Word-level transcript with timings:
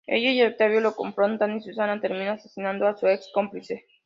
Ella 0.07 0.31
y 0.31 0.41
Octavio 0.41 0.79
lo 0.81 0.95
confrontan 0.95 1.57
y 1.57 1.61
Susana 1.61 2.01
termina 2.01 2.31
asesinando 2.31 2.87
a 2.87 2.97
su 2.97 3.05
ex-cómplice. 3.07 3.85